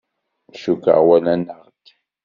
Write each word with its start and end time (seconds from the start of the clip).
Cukkeɣ 0.61 0.99
walan-aɣ-d. 1.07 1.85